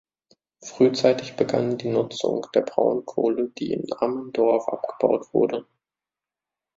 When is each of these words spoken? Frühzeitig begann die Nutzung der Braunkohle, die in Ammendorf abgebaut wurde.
Frühzeitig 0.65 1.35
begann 1.35 1.77
die 1.77 1.89
Nutzung 1.89 2.47
der 2.55 2.61
Braunkohle, 2.61 3.49
die 3.59 3.71
in 3.71 3.85
Ammendorf 3.99 4.67
abgebaut 4.67 5.31
wurde. 5.31 5.67